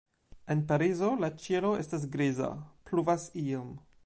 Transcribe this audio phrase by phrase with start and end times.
[0.53, 2.51] En Parizo la ĉielo estas griza,
[2.89, 3.75] pluvas iom.